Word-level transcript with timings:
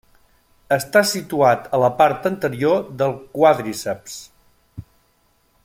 Està 0.75 1.01
situat 1.09 1.67
a 1.77 1.81
la 1.83 1.91
part 1.99 2.25
anterior 2.31 2.81
del 3.03 3.13
quàdriceps. 3.37 4.17